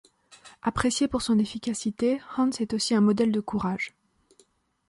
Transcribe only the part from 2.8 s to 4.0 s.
un modèle de courage.